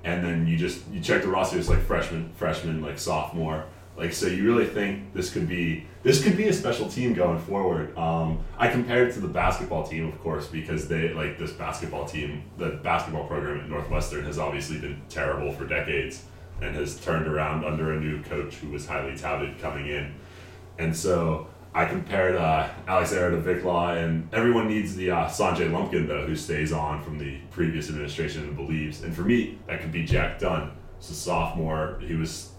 and 0.03 0.23
then 0.23 0.47
you 0.47 0.57
just 0.57 0.87
you 0.91 0.99
check 0.99 1.21
the 1.21 1.27
roster. 1.27 1.57
It's 1.57 1.69
like 1.69 1.81
freshman, 1.81 2.31
freshman, 2.35 2.81
like 2.81 2.99
sophomore. 2.99 3.65
Like 3.95 4.11
so, 4.11 4.25
you 4.25 4.43
really 4.43 4.65
think 4.65 5.13
this 5.13 5.31
could 5.31 5.47
be 5.47 5.85
this 6.01 6.23
could 6.23 6.35
be 6.35 6.47
a 6.47 6.53
special 6.53 6.89
team 6.89 7.13
going 7.13 7.39
forward. 7.39 7.95
Um, 7.97 8.43
I 8.57 8.67
compared 8.67 9.09
it 9.09 9.13
to 9.13 9.19
the 9.19 9.27
basketball 9.27 9.87
team, 9.87 10.07
of 10.07 10.19
course, 10.21 10.47
because 10.47 10.87
they 10.87 11.13
like 11.13 11.37
this 11.37 11.51
basketball 11.51 12.05
team. 12.05 12.43
The 12.57 12.79
basketball 12.83 13.27
program 13.27 13.61
at 13.61 13.69
Northwestern 13.69 14.25
has 14.25 14.39
obviously 14.39 14.79
been 14.79 15.01
terrible 15.09 15.51
for 15.53 15.65
decades, 15.65 16.25
and 16.61 16.75
has 16.75 16.99
turned 16.99 17.27
around 17.27 17.65
under 17.65 17.93
a 17.93 17.99
new 17.99 18.21
coach 18.23 18.55
who 18.55 18.69
was 18.69 18.85
highly 18.87 19.17
touted 19.17 19.59
coming 19.59 19.87
in. 19.87 20.13
And 20.77 20.95
so 20.95 21.47
I 21.75 21.85
compared 21.85 22.35
uh, 22.35 22.69
Alex 22.87 23.11
Erro 23.13 23.31
to 23.31 23.37
Vic 23.37 23.63
Law, 23.63 23.93
and 23.93 24.29
everyone 24.33 24.67
needs 24.67 24.95
the 24.95 25.11
uh, 25.11 25.27
Sanjay 25.27 25.71
Lumpkin 25.71 26.07
though, 26.07 26.25
who 26.25 26.35
stays 26.35 26.71
on 26.71 27.03
from 27.03 27.17
the 27.17 27.37
previous 27.49 27.89
administration 27.89 28.43
and 28.43 28.55
believes. 28.55 29.03
And 29.03 29.15
for 29.15 29.23
me, 29.23 29.57
that 29.67 29.81
could 29.81 29.91
be 29.91 30.05
Jack 30.05 30.39
Dunn. 30.39 30.71
He's 30.99 31.09
a 31.09 31.15
sophomore. 31.15 31.99
He 32.05 32.15
was 32.15 32.51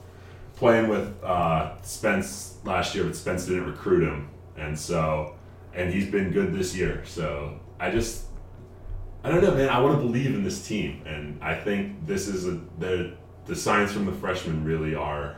playing 0.56 0.88
with 0.88 1.22
uh, 1.22 1.80
Spence 1.82 2.58
last 2.64 2.94
year, 2.94 3.04
but 3.04 3.14
Spence 3.14 3.46
didn't 3.46 3.66
recruit 3.66 4.06
him, 4.06 4.28
and 4.56 4.78
so 4.78 5.34
and 5.74 5.92
he's 5.92 6.10
been 6.10 6.30
good 6.30 6.52
this 6.52 6.74
year. 6.76 7.02
So 7.04 7.58
I 7.78 7.90
just 7.90 8.26
I 9.22 9.30
don't 9.30 9.42
know, 9.42 9.54
man. 9.54 9.68
I 9.68 9.80
want 9.80 9.94
to 9.94 10.00
believe 10.04 10.34
in 10.34 10.44
this 10.44 10.66
team, 10.66 11.02
and 11.06 11.42
I 11.42 11.54
think 11.54 12.06
this 12.06 12.26
is 12.26 12.46
a 12.46 12.60
the 12.78 13.14
the 13.46 13.56
signs 13.56 13.92
from 13.92 14.06
the 14.06 14.12
freshmen 14.12 14.64
really 14.64 14.94
are 14.94 15.36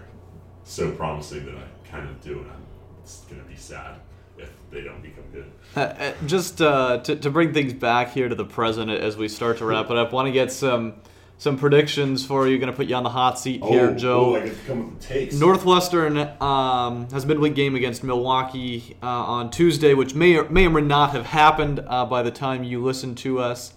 so 0.64 0.90
promising 0.92 1.46
that 1.46 1.56
I 1.56 1.90
kind 1.90 2.08
of 2.08 2.20
do, 2.20 2.40
and 2.40 2.50
I'm 2.50 2.66
it's 3.02 3.20
gonna 3.30 3.42
be 3.42 3.54
sad 3.54 4.00
if 4.36 4.50
they 4.70 4.82
don't 4.82 5.00
become 5.02 5.25
good. 5.32 5.50
Uh, 5.76 5.80
uh, 5.80 6.12
just 6.26 6.60
uh, 6.60 6.98
to, 6.98 7.16
to 7.16 7.30
bring 7.30 7.54
things 7.54 7.72
back 7.72 8.12
here 8.12 8.28
to 8.28 8.34
the 8.34 8.44
present 8.44 8.90
as 8.90 9.16
we 9.16 9.28
start 9.28 9.58
to 9.58 9.64
wrap 9.64 9.90
it 9.90 9.96
up, 9.96 10.12
want 10.12 10.26
to 10.26 10.32
get 10.32 10.50
some 10.50 10.94
some 11.38 11.58
predictions 11.58 12.25
for 12.25 12.48
you. 12.48 12.58
Going 12.58 12.70
to 12.70 12.76
put 12.76 12.86
you 12.86 12.94
on 12.94 13.04
the 13.04 13.10
hot 13.10 13.38
seat 13.38 13.62
here, 13.62 13.94
Joe. 13.94 14.34
Oh, 14.34 14.36
I 14.36 14.46
get 14.46 14.58
to 14.58 14.66
come 14.66 14.94
with 14.94 15.00
the 15.00 15.06
takes. 15.06 15.34
Northwestern 15.36 16.18
um, 16.40 17.08
has 17.10 17.25
a 17.25 17.26
midweek 17.26 17.54
game 17.54 17.76
against 17.76 18.02
Milwaukee 18.02 18.96
uh, 19.02 19.06
on 19.06 19.50
Tuesday, 19.50 19.94
which 19.94 20.14
may 20.14 20.36
or 20.36 20.48
may 20.48 20.66
or 20.66 20.70
may 20.70 20.80
not 20.80 21.10
have 21.10 21.26
happened 21.26 21.84
uh, 21.86 22.06
by 22.06 22.22
the 22.22 22.30
time 22.30 22.64
you 22.64 22.82
listen 22.82 23.14
to 23.16 23.38
us. 23.38 23.72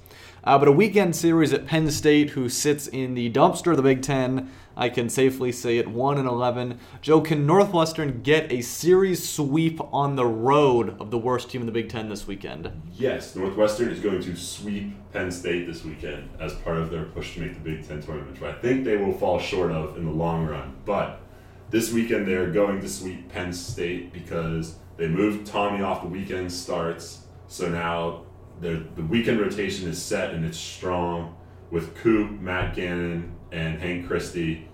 Uh, 0.50 0.58
but 0.58 0.68
a 0.68 0.72
weekend 0.72 1.16
series 1.16 1.54
at 1.54 1.68
Penn 1.68 1.92
State, 1.92 2.32
who 2.32 2.50
sits 2.50 2.88
in 2.88 3.14
the 3.14 3.32
dumpster 3.32 3.70
of 3.70 3.78
the 3.78 3.84
Big 3.84 4.02
Ten. 4.02 4.50
I 4.76 4.90
can 4.90 5.08
safely 5.08 5.52
say 5.52 5.78
at 5.78 5.88
1 5.88 6.18
and 6.18 6.28
11. 6.28 6.80
Joe, 7.04 7.22
can 7.22 7.46
Northwestern 7.46 8.24
get 8.24 8.52
a 8.52 8.62
series 8.62 9.30
sweep 9.30 9.80
on 9.94 10.16
the 10.16 10.26
road 10.26 11.00
of 11.00 11.12
the 11.12 11.20
worst 11.20 11.52
team 11.52 11.62
in 11.62 11.68
the 11.68 11.72
Big 11.72 11.88
Ten 11.88 12.10
this 12.10 12.26
weekend? 12.26 12.72
Yes, 12.94 13.36
Northwestern 13.36 13.90
is 13.90 14.00
going 14.00 14.24
to 14.24 14.36
sweep 14.36 14.92
Penn 15.14 15.32
State 15.32 15.68
this 15.68 15.86
weekend 15.86 16.28
as 16.40 16.56
part 16.56 16.78
of 16.78 16.90
their 16.90 17.04
push 17.04 17.36
to 17.36 17.42
make 17.42 17.54
the 17.54 17.60
Big 17.60 17.88
Ten 17.88 18.02
tournament, 18.02 18.32
which 18.32 18.42
I 18.42 18.54
think 18.60 18.86
they 18.86 18.98
will 18.98 19.14
fall 19.14 19.38
short 19.38 19.70
of 19.70 19.98
in 19.98 20.06
the 20.06 20.12
long 20.12 20.48
run. 20.48 20.76
But 20.84 21.22
this 21.70 21.94
weekend 21.94 22.28
they're 22.28 22.50
going 22.50 22.82
to 22.82 22.90
sweep 22.90 23.30
Penn 23.30 23.54
State 23.54 24.12
because 24.12 24.78
they 24.98 25.10
moved 25.10 25.46
Tommy 25.46 25.84
off 25.84 26.02
the 26.02 26.08
weekend 26.08 26.52
starts. 26.52 27.28
So 27.48 27.70
now 27.70 28.24
the 28.62 28.86
the 28.96 29.04
weekend 29.04 29.40
rotation 29.40 29.88
is 29.88 30.02
set 30.02 30.34
and 30.34 30.46
it's 30.46 30.58
strong 30.58 31.36
with 31.72 31.96
Coop, 31.96 32.40
Matt 32.40 32.76
Gannon, 32.76 33.36
and 33.52 33.80
Hank 33.80 34.08
Christie 34.08 34.70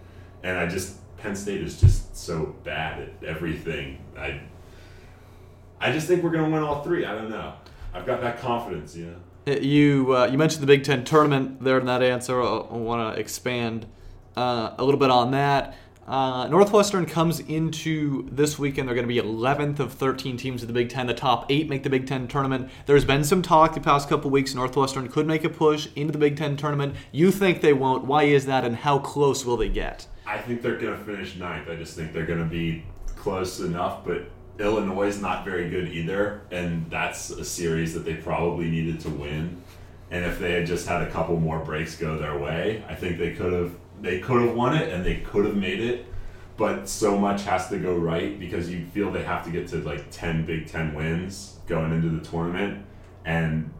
and 0.45 0.59
I 0.59 0.67
just 0.67 0.97
Penn 1.17 1.35
State 1.35 1.61
is 1.61 1.81
just 1.81 2.15
so 2.15 2.55
bad 2.63 3.01
at 3.01 3.23
everything. 3.27 3.97
I 4.17 4.41
I 5.81 5.91
just 5.91 6.07
think 6.07 6.23
we're 6.23 6.29
gonna 6.29 6.49
win 6.49 6.63
all 6.63 6.83
three. 6.83 7.03
I 7.03 7.13
don't 7.15 7.29
know. 7.29 7.53
I've 7.93 8.05
got 8.05 8.21
that 8.21 8.39
confidence, 8.39 8.95
you 8.95 9.07
know. 9.07 9.53
You 9.53 10.15
uh, 10.15 10.27
you 10.27 10.37
mentioned 10.37 10.61
the 10.61 10.67
Big 10.67 10.83
Ten 10.83 11.03
tournament 11.03 11.63
there 11.63 11.79
in 11.79 11.87
that 11.87 12.03
answer. 12.03 12.41
I, 12.41 12.45
I 12.45 12.77
want 12.77 13.15
to 13.15 13.19
expand 13.19 13.87
uh, 14.37 14.75
a 14.77 14.83
little 14.83 14.99
bit 14.99 15.09
on 15.09 15.31
that. 15.31 15.75
Uh, 16.07 16.47
Northwestern 16.47 17.07
comes 17.07 17.39
into 17.39 18.29
this 18.29 18.59
weekend. 18.59 18.87
They're 18.87 18.95
going 18.95 19.07
to 19.07 19.13
be 19.13 19.19
11th 19.19 19.79
of 19.79 19.93
13 19.93 20.37
teams 20.37 20.61
in 20.61 20.67
the 20.67 20.73
Big 20.73 20.89
Ten. 20.89 21.07
The 21.07 21.15
top 21.15 21.47
eight 21.49 21.67
make 21.67 21.81
the 21.81 21.89
Big 21.89 22.05
Ten 22.05 22.27
tournament. 22.27 22.69
There's 22.85 23.05
been 23.05 23.23
some 23.23 23.41
talk 23.41 23.73
the 23.73 23.79
past 23.79 24.07
couple 24.07 24.29
weeks. 24.29 24.53
Northwestern 24.53 25.07
could 25.07 25.25
make 25.25 25.43
a 25.43 25.49
push 25.49 25.87
into 25.95 26.11
the 26.11 26.19
Big 26.19 26.37
Ten 26.37 26.57
tournament. 26.57 26.95
You 27.11 27.31
think 27.31 27.61
they 27.61 27.73
won't? 27.73 28.05
Why 28.05 28.23
is 28.23 28.45
that, 28.45 28.63
and 28.63 28.75
how 28.75 28.99
close 28.99 29.45
will 29.45 29.57
they 29.57 29.69
get? 29.69 30.05
I 30.27 30.37
think 30.37 30.61
they're 30.61 30.77
going 30.77 30.97
to 30.97 31.03
finish 31.03 31.35
ninth. 31.37 31.69
I 31.69 31.75
just 31.75 31.95
think 31.95 32.13
they're 32.13 32.25
going 32.25 32.39
to 32.39 32.45
be 32.45 32.83
close 33.15 33.59
enough, 33.59 34.05
but 34.05 34.29
Illinois 34.59 35.07
is 35.07 35.19
not 35.19 35.43
very 35.43 35.69
good 35.69 35.87
either, 35.87 36.41
and 36.51 36.89
that's 36.89 37.31
a 37.31 37.43
series 37.43 37.95
that 37.95 38.05
they 38.05 38.13
probably 38.13 38.69
needed 38.69 38.99
to 39.01 39.09
win. 39.09 39.61
And 40.11 40.23
if 40.23 40.39
they 40.39 40.51
had 40.53 40.67
just 40.67 40.87
had 40.87 41.01
a 41.01 41.09
couple 41.09 41.39
more 41.39 41.59
breaks 41.59 41.97
go 41.97 42.17
their 42.17 42.37
way, 42.37 42.83
I 42.87 42.93
think 42.93 43.17
they 43.17 43.33
could 43.33 43.51
have 43.53 43.71
they 44.05 44.19
could 44.19 44.41
have 44.41 44.55
won 44.55 44.77
it 44.77 44.93
and 44.93 45.03
they 45.03 45.17
could 45.17 45.45
have 45.45 45.57
made 45.57 45.81
it. 45.81 46.05
But 46.57 46.87
so 46.87 47.17
much 47.17 47.43
has 47.43 47.67
to 47.69 47.77
go 47.77 47.95
right 47.97 48.39
because 48.39 48.69
you 48.69 48.85
feel 48.85 49.11
they 49.11 49.23
have 49.23 49.43
to 49.43 49.51
get 49.51 49.67
to 49.69 49.77
like 49.77 50.09
ten 50.11 50.45
Big 50.45 50.67
Ten 50.67 50.93
wins 50.93 51.57
going 51.67 51.91
into 51.91 52.07
the 52.07 52.23
tournament, 52.23 52.85
and 53.25 53.73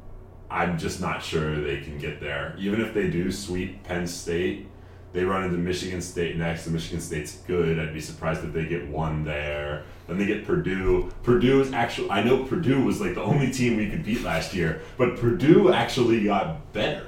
I'm 0.49 0.77
just 0.77 0.99
not 0.99 1.23
sure 1.23 1.61
they 1.61 1.79
can 1.79 1.97
get 1.97 2.19
there. 2.19 2.53
Even 2.59 2.81
if 2.81 2.93
they 2.93 3.09
do 3.09 3.31
sweep 3.31 3.83
Penn 3.83 4.05
State, 4.05 4.67
they 5.13 5.23
run 5.23 5.45
into 5.45 5.57
Michigan 5.57 6.01
State 6.01 6.35
next, 6.35 6.65
and 6.65 6.75
Michigan 6.75 6.99
State's 6.99 7.37
good. 7.47 7.79
I'd 7.79 7.93
be 7.93 8.01
surprised 8.01 8.43
if 8.43 8.51
they 8.51 8.65
get 8.65 8.85
one 8.89 9.23
there. 9.23 9.83
Then 10.07 10.17
they 10.17 10.25
get 10.25 10.45
Purdue. 10.45 11.11
Purdue 11.23 11.61
is 11.61 11.71
actually, 11.71 12.09
I 12.11 12.23
know 12.23 12.43
Purdue 12.43 12.83
was 12.83 12.99
like 12.99 13.15
the 13.15 13.23
only 13.23 13.51
team 13.51 13.77
we 13.77 13.89
could 13.89 14.03
beat 14.03 14.21
last 14.21 14.53
year, 14.53 14.81
but 14.97 15.15
Purdue 15.15 15.71
actually 15.71 16.25
got 16.25 16.73
better. 16.73 17.07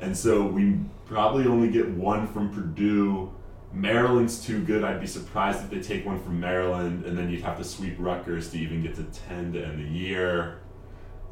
And 0.00 0.16
so 0.16 0.46
we 0.46 0.78
probably 1.06 1.46
only 1.46 1.70
get 1.70 1.88
one 1.88 2.26
from 2.26 2.52
Purdue. 2.52 3.32
Maryland's 3.72 4.44
too 4.44 4.62
good. 4.62 4.84
I'd 4.84 5.00
be 5.00 5.06
surprised 5.06 5.62
if 5.62 5.70
they 5.70 5.80
take 5.80 6.04
one 6.06 6.22
from 6.22 6.40
Maryland, 6.40 7.04
and 7.04 7.16
then 7.16 7.30
you'd 7.30 7.42
have 7.42 7.58
to 7.58 7.64
sweep 7.64 7.96
Rutgers 7.98 8.50
to 8.50 8.58
even 8.58 8.82
get 8.82 8.94
to 8.96 9.04
10 9.04 9.54
to 9.54 9.64
end 9.64 9.78
the 9.78 9.88
year. 9.88 10.60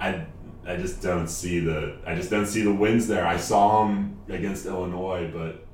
I 0.01 0.27
I 0.67 0.77
just 0.77 1.03
don't 1.03 1.29
see 1.29 1.61
the 1.61 1.97
I 2.07 2.15
just 2.15 2.31
don't 2.31 2.47
see 2.47 2.63
the 2.63 2.73
wins 2.73 3.07
there. 3.07 3.27
I 3.27 3.37
saw 3.37 3.85
them 3.85 4.19
against 4.29 4.67
Illinois, 4.67 5.31
but 5.33 5.67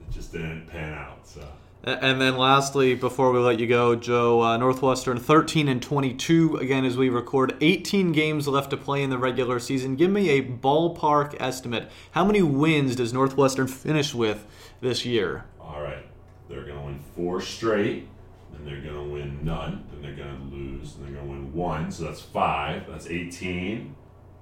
it 0.00 0.10
just 0.10 0.32
didn't 0.32 0.66
pan 0.66 0.94
out. 0.94 1.26
So. 1.26 1.46
And 1.84 2.20
then 2.20 2.36
lastly, 2.36 2.94
before 2.96 3.30
we 3.30 3.38
let 3.38 3.60
you 3.60 3.68
go, 3.68 3.94
Joe, 3.94 4.42
uh, 4.42 4.56
Northwestern 4.56 5.18
13 5.18 5.68
and 5.68 5.80
22 5.80 6.56
again 6.56 6.84
as 6.84 6.96
we 6.96 7.08
record 7.08 7.56
18 7.60 8.10
games 8.10 8.48
left 8.48 8.70
to 8.70 8.76
play 8.76 9.02
in 9.02 9.10
the 9.10 9.18
regular 9.18 9.60
season. 9.60 9.94
Give 9.94 10.10
me 10.10 10.30
a 10.30 10.42
ballpark 10.42 11.36
estimate. 11.40 11.88
How 12.10 12.24
many 12.24 12.42
wins 12.42 12.96
does 12.96 13.12
Northwestern 13.12 13.68
finish 13.68 14.12
with 14.12 14.44
this 14.80 15.06
year? 15.06 15.44
All 15.60 15.80
right. 15.80 16.04
They're 16.48 16.64
going 16.64 16.78
to 16.78 16.84
win 16.84 17.00
four 17.14 17.40
straight, 17.40 18.08
then 18.52 18.64
they're 18.64 18.80
going 18.80 19.06
to 19.06 19.12
win 19.12 19.44
none, 19.44 19.84
then 19.92 20.02
they're 20.02 20.24
going 20.24 20.50
to 20.50 20.56
lose, 20.56 20.96
and 20.96 21.04
they're 21.04 21.14
going 21.14 21.26
to 21.26 21.32
win 21.32 21.52
one. 21.54 21.92
So 21.92 22.04
that's 22.04 22.22
five. 22.22 22.86
That's 22.88 23.06
18. 23.06 23.94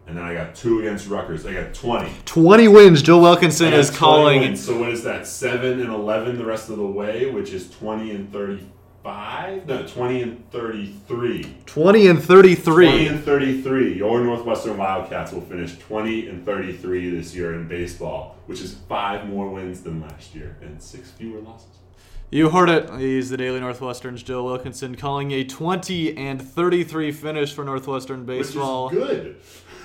And 0.06 0.16
then 0.16 0.24
I 0.24 0.34
got 0.34 0.54
two 0.54 0.78
against 0.80 1.08
Rutgers. 1.08 1.44
I 1.46 1.52
got 1.52 1.74
20. 1.74 2.12
20 2.24 2.68
wins. 2.68 3.02
Joe 3.02 3.20
Wilkinson 3.20 3.72
is 3.72 3.90
calling. 3.90 4.40
Wins. 4.40 4.64
So 4.64 4.78
what 4.78 4.90
is 4.90 5.02
that? 5.02 5.26
7 5.26 5.80
and 5.80 5.92
11 5.92 6.38
the 6.38 6.44
rest 6.44 6.70
of 6.70 6.76
the 6.76 6.86
way, 6.86 7.28
which 7.28 7.52
is 7.52 7.68
20 7.70 8.12
and 8.12 8.32
35? 8.32 9.66
No, 9.66 9.84
20 9.84 10.22
and 10.22 10.50
33. 10.52 11.56
20 11.66 12.06
and 12.06 12.22
33. 12.22 12.86
20 12.86 13.06
and 13.08 13.24
33. 13.24 13.94
Your 13.94 14.20
Northwestern 14.20 14.76
Wildcats 14.76 15.32
will 15.32 15.40
finish 15.40 15.76
20 15.78 16.28
and 16.28 16.44
33 16.44 17.10
this 17.10 17.34
year 17.34 17.54
in 17.54 17.66
baseball, 17.66 18.36
which 18.46 18.60
is 18.60 18.74
five 18.88 19.28
more 19.28 19.48
wins 19.50 19.82
than 19.82 20.00
last 20.00 20.36
year 20.36 20.56
and 20.62 20.80
six 20.80 21.10
fewer 21.10 21.40
losses. 21.40 21.66
You 22.28 22.50
heard 22.50 22.68
it. 22.68 22.92
He's 22.98 23.30
the 23.30 23.36
Daily 23.36 23.60
Northwestern's 23.60 24.20
Joe 24.20 24.42
Wilkinson 24.42 24.96
calling 24.96 25.30
a 25.30 25.44
20 25.44 26.16
and 26.16 26.42
33 26.42 27.12
finish 27.12 27.54
for 27.54 27.64
Northwestern 27.64 28.24
baseball. 28.24 28.90
Which 28.90 28.98
is 28.98 29.08
good. 29.08 29.36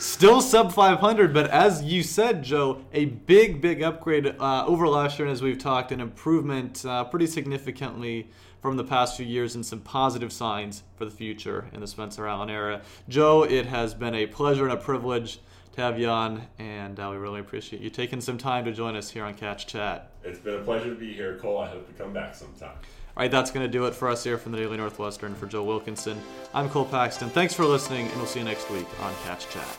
Still 0.02 0.42
sub 0.42 0.74
500, 0.74 1.32
but 1.32 1.52
as 1.52 1.84
you 1.84 2.02
said, 2.02 2.44
Joe, 2.44 2.82
a 2.92 3.06
big, 3.06 3.62
big 3.62 3.84
upgrade 3.84 4.26
uh, 4.26 4.66
over 4.66 4.88
last 4.88 5.20
year, 5.20 5.28
and 5.28 5.32
as 5.32 5.44
we've 5.44 5.60
talked, 5.60 5.92
an 5.92 6.02
improvement 6.02 6.84
uh, 6.88 7.04
pretty 7.04 7.28
significantly 7.28 8.28
from 8.64 8.78
the 8.78 8.84
past 8.84 9.16
few 9.16 9.28
years 9.28 9.54
and 9.54 9.64
some 9.64 9.80
positive 9.80 10.34
signs 10.34 10.82
for 10.96 11.06
the 11.06 11.12
future 11.12 11.68
in 11.72 11.82
the 11.82 11.88
Spencer 11.88 12.26
Allen 12.26 12.50
era. 12.50 12.82
Joe, 13.10 13.44
it 13.44 13.68
has 13.68 13.94
been 13.94 14.16
a 14.16 14.26
pleasure 14.26 14.64
and 14.64 14.74
a 14.74 14.78
privilege 14.78 15.40
to 15.74 15.82
have 15.82 16.00
you 16.00 16.08
on, 16.08 16.48
and 16.58 17.00
uh, 17.00 17.10
we 17.12 17.18
really 17.18 17.40
appreciate 17.40 17.80
you 17.80 17.92
taking 17.92 18.22
some 18.22 18.40
time 18.40 18.66
to 18.66 18.72
join 18.72 18.96
us 18.96 19.12
here 19.12 19.24
on 19.24 19.36
Cats 19.36 19.66
Chat. 19.66 20.10
It's 20.24 20.40
been 20.40 20.56
a 20.56 20.64
pleasure 20.64 20.90
to 20.90 21.00
be 21.00 21.14
here, 21.14 21.38
Cole. 21.38 21.60
I 21.60 21.68
hope 21.68 21.86
to 21.86 21.94
come 21.94 22.12
back 22.12 22.34
sometime. 22.34 22.70
All 22.70 23.22
right, 23.22 23.30
that's 23.30 23.52
going 23.52 23.68
to 23.68 23.72
do 23.72 23.86
it 23.86 23.94
for 23.94 24.10
us 24.10 24.24
here 24.24 24.40
from 24.40 24.52
the 24.52 24.58
Daily 24.58 24.78
Northwestern. 24.78 25.36
For 25.36 25.46
Joe 25.46 25.64
Wilkinson, 25.64 26.20
I'm 26.56 26.70
Cole 26.70 26.86
Paxton. 26.86 27.30
Thanks 27.30 27.54
for 27.54 27.66
listening, 27.66 28.08
and 28.08 28.16
we'll 28.16 28.26
see 28.26 28.40
you 28.40 28.46
next 28.46 28.68
week 28.72 28.88
on 29.00 29.14
Cats 29.26 29.46
Chat. 29.46 29.78